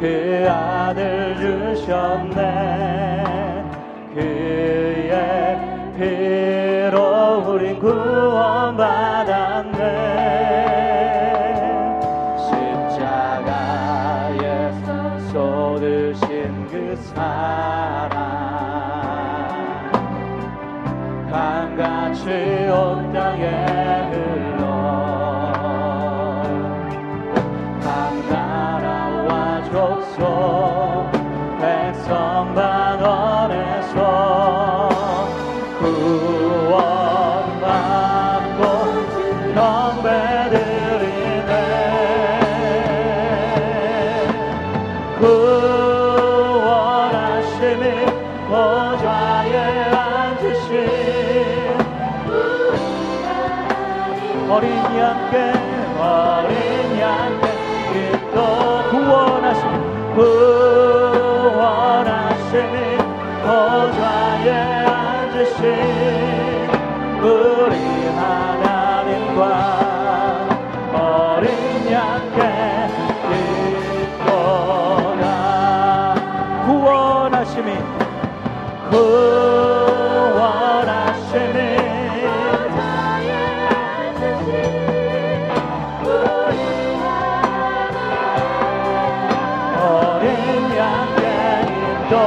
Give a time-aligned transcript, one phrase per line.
[0.00, 1.36] 그 아들
[1.74, 3.24] 주셨네.
[4.14, 5.58] 그의
[5.96, 8.76] 피로 우린 구원
[48.48, 49.54] 보좌에
[49.92, 50.72] 앉으신
[54.50, 55.57] 어린이 양께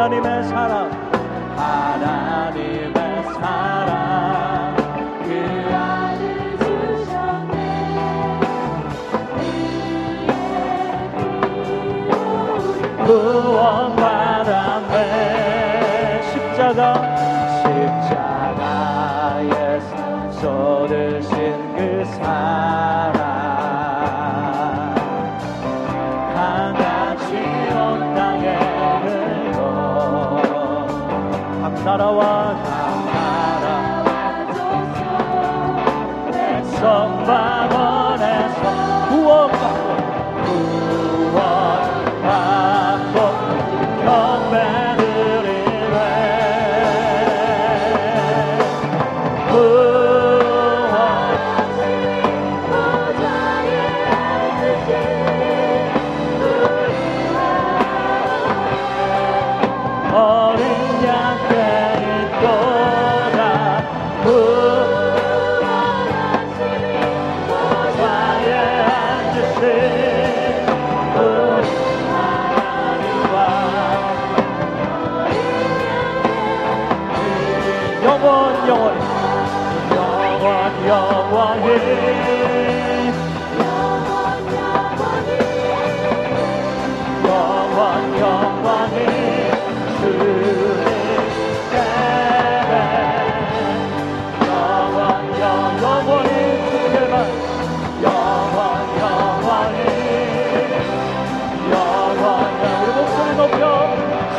[0.00, 0.90] 하나님의 사랑.
[1.58, 4.74] 하나님의 사랑.
[5.24, 5.30] 그
[5.74, 7.54] 아들 주셨네.
[13.04, 13.04] 그
[13.52, 14.96] 구원받았네
[16.32, 17.09] 십자가.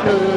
[0.04, 0.31] to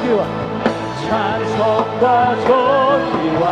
[0.00, 0.24] 존귀와
[1.08, 3.44] 찬송과 존귀와.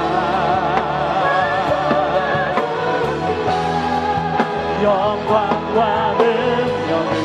[4.83, 5.79] 영광과
[6.19, 7.19] 능력이.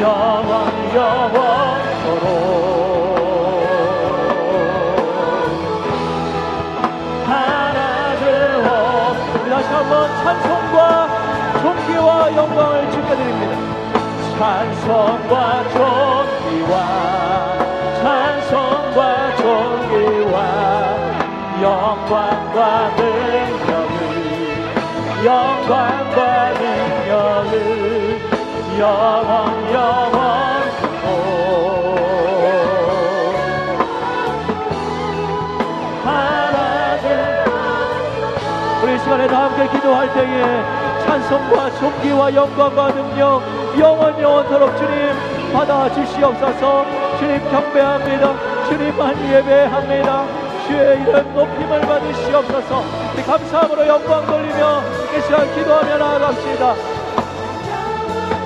[0.00, 0.50] 영원
[0.94, 2.00] 영원토록
[10.22, 10.78] 찬송과
[11.60, 13.69] 존귀와 영광을 주께 드립니다
[14.40, 16.72] 찬송과 존귀와
[18.00, 20.34] 찬송과 존귀와
[21.60, 22.58] 영광과
[22.96, 24.00] 능력을
[25.26, 26.18] 영광과
[26.52, 27.52] 능력을
[28.78, 31.04] 영원 영원토록
[36.02, 36.58] 하나
[37.02, 37.04] 되
[38.82, 40.64] 우리 이 시간에 다 함께 기도할 때에
[41.04, 46.84] 찬송과 존귀와 영광과 능력 영원 영원토록 주님 받아 주시옵소서.
[47.18, 48.66] 주님 경배합니다.
[48.68, 50.26] 주님만 예배합니다.
[50.66, 52.84] 주의 이름 높임을 받으시옵소서.
[53.26, 54.82] 감사함으로 영광 돌리며
[55.16, 56.74] 이 시간 기도하며 나아갑시다.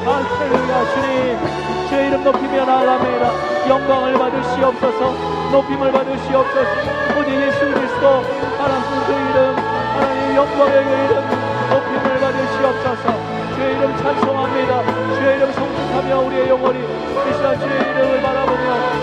[0.04, 1.88] 할렐루야 주님.
[1.88, 3.68] 주의 이름 높이며 나아갑니다.
[3.68, 5.12] 영광을 받으시옵소서.
[5.52, 7.04] 높임을 받으시옵소서.
[7.18, 8.22] 오직 예수 그리스도
[8.58, 15.14] 하나님 그 이름 하나님 영광의 그 이름 높임을 받으시옵소서 주의 이름 찬송합니다.
[15.14, 18.93] 주의 이름 성축하며 우리의 영혼이 이 시간 주의 이름을 바라보며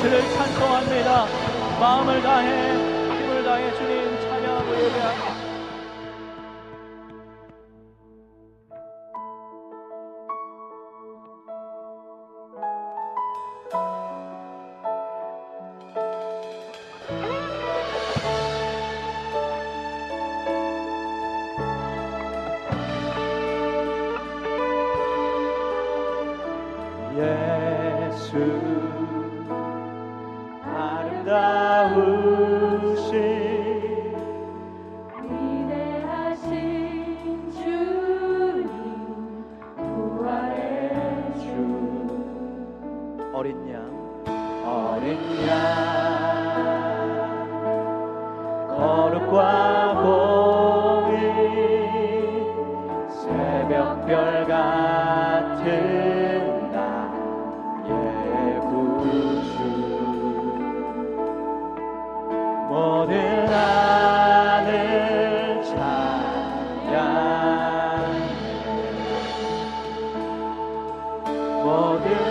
[0.00, 1.26] 주를 찬송합니다.
[1.80, 2.72] 마음을 다해
[3.20, 5.48] 힘을 다해 주님 찬양하고 예배합니다
[28.10, 28.77] 예수
[71.68, 72.27] 모든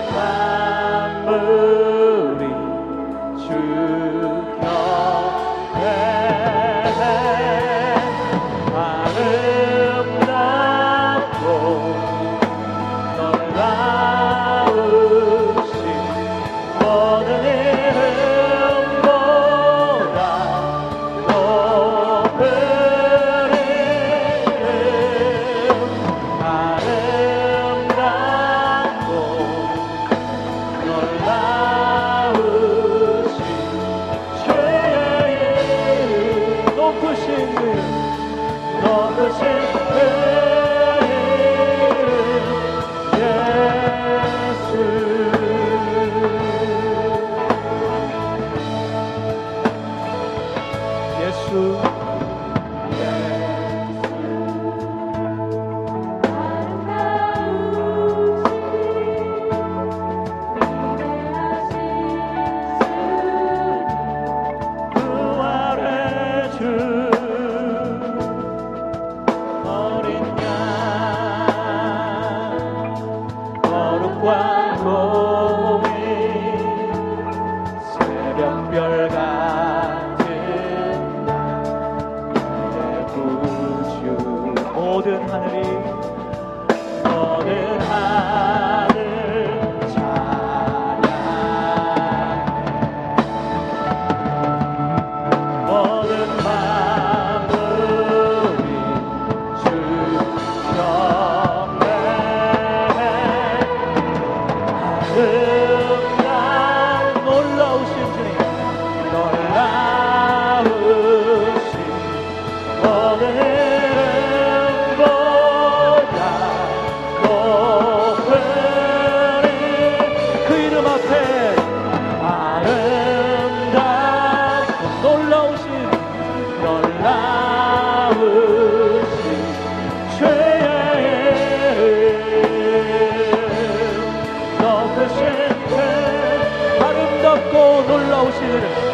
[138.17, 138.86] 都是.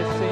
[0.00, 0.29] Mississippi.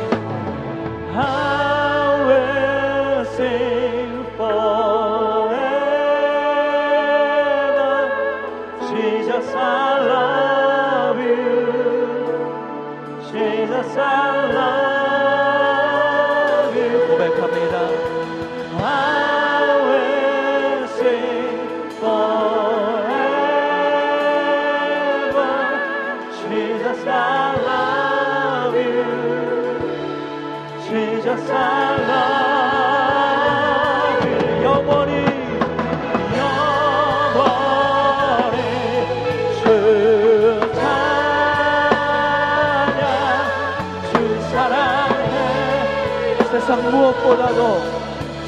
[46.58, 47.84] 세상 무엇보다도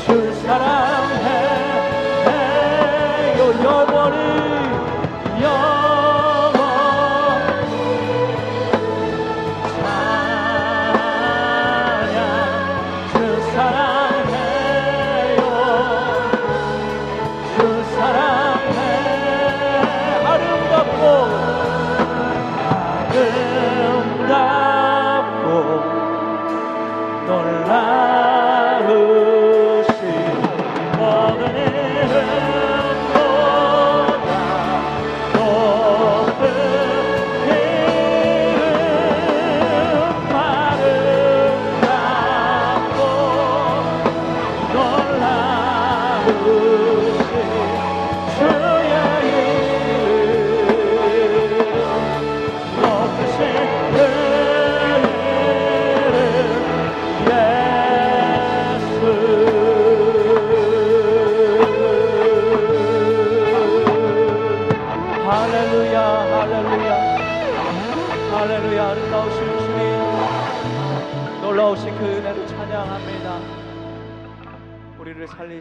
[0.04, 0.99] 주 사랑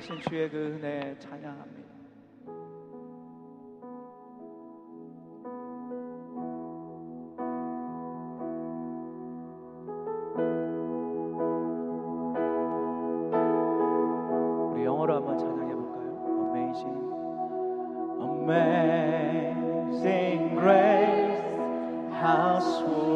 [0.09, 1.87] 주신 주의 그 은혜 찬양합니다.
[14.73, 16.09] 우리 영어로 한번 찬양해 볼까요?
[16.49, 17.03] Amazing,
[18.49, 20.09] amazing
[20.55, 21.43] grace,
[22.11, 23.08] how sweet.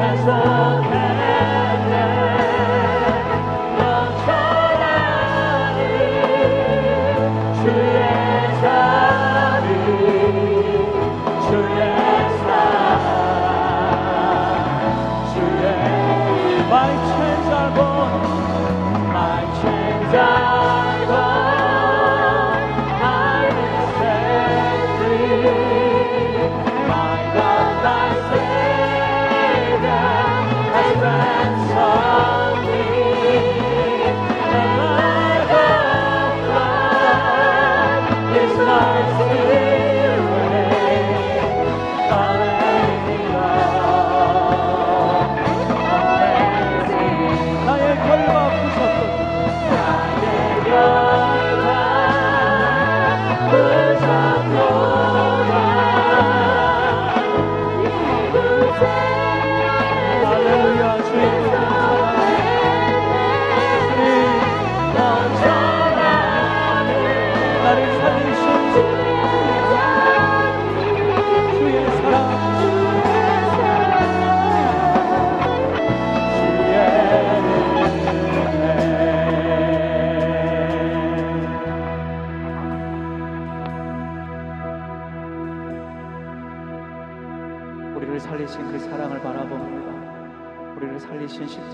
[0.00, 0.67] as the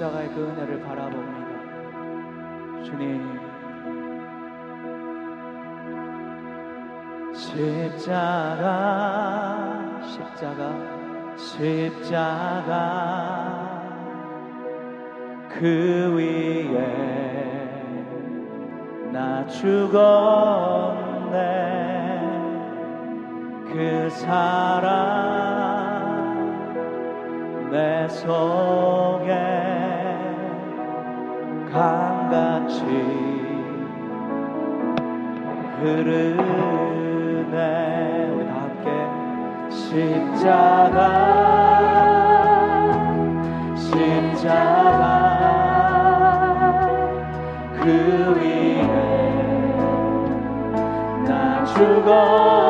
[0.04, 1.44] 십자가의 그 은혜를 바라봅니다.
[2.82, 3.40] 주님,
[7.32, 8.68] 십자가,
[10.02, 10.74] 십자가,
[11.36, 12.74] 십자가,
[15.48, 16.76] 그 위에
[19.10, 19.72] 나 죽었네,
[23.72, 25.04] 그 사랑
[27.70, 29.53] 내 속에
[31.74, 32.84] 강같이
[35.80, 37.56] 흐르네
[38.30, 38.88] 우리 다 함께
[39.74, 40.98] 십자가
[43.74, 45.02] 십자가
[47.82, 47.84] 그
[48.38, 48.86] 위에
[51.26, 52.63] 나 죽어.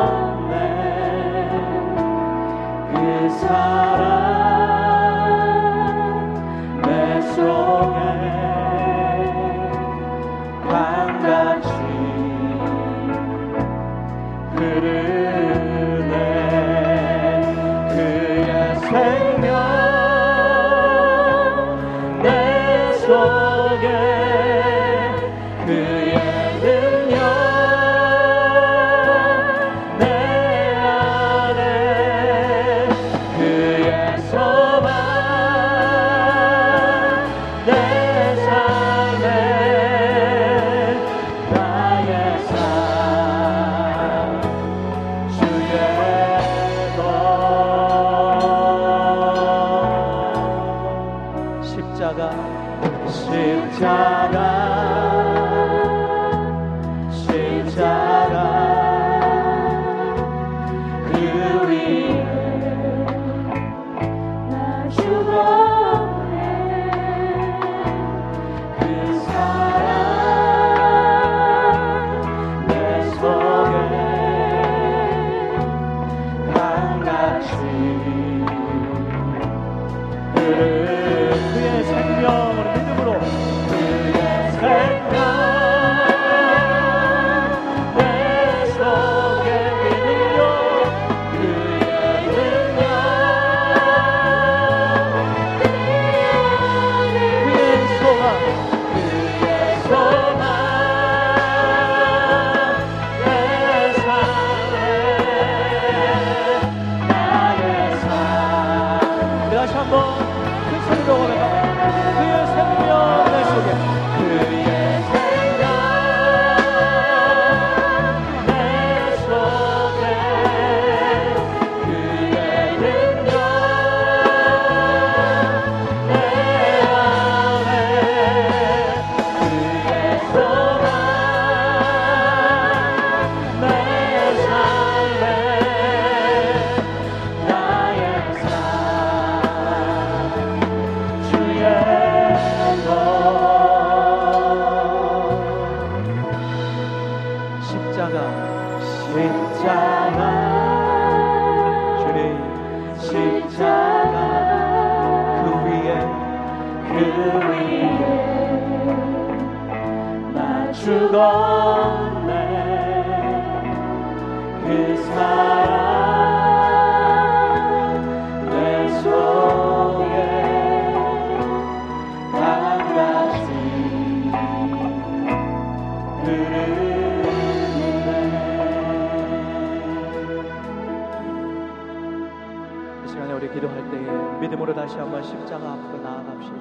[183.45, 186.57] 우리 기도할 때에 믿음으로 다시 한번 십자가 앞으로 나아갑시다.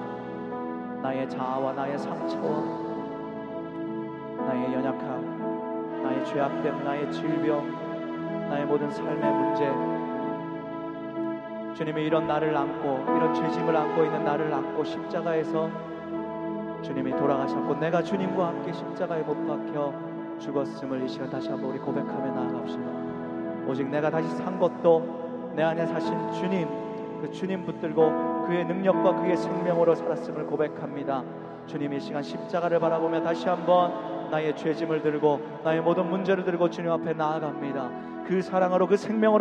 [1.02, 2.62] 나의 자아와 나의 상처와
[4.46, 9.64] 나의 연약함, 나의 죄악됨, 나의 질병, 나의 모든 삶의 문제.
[11.74, 15.70] 주님이 이런 나를 안고 이런 죄짐을 안고 있는 나를 안고 십자가에서
[16.82, 19.94] 주님이 돌아가셨고 내가 주님과 함께 십자가에 못 박혀
[20.38, 22.84] 죽었음을 이 시간 다시 한번 우리 고백하며 나아갑시다.
[23.68, 25.23] 오직 내가 다시 산 것도
[25.54, 26.68] 내 안에 사신 주님
[27.20, 31.22] 그 주님 붙들고 그의 능력과 그의 생명으로 살았음을 고백합니다.
[31.66, 36.90] 주님 이 시간 십자가를 바라보며 다시 한번 나의 죄짐을 들고 나의 모든 문제를 들고 주님
[36.90, 37.90] 앞에 나아갑니다.
[38.26, 39.32] 그 사랑으로 그 생명으로